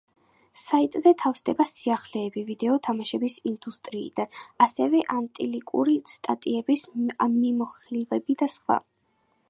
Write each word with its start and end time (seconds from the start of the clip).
საიტზე 0.59 1.11
თავსდება 1.23 1.65
სიახლეები 1.71 2.43
ვიდეო 2.47 2.77
თამაშების 2.87 3.35
ინდუსტრიიდან, 3.51 4.41
ასევე 4.67 5.03
ანალიტიკური 5.19 5.95
სტატიები, 6.15 6.79
მიმოხილვები 7.37 8.41
და 8.43 8.51
სხვა. 8.59 8.81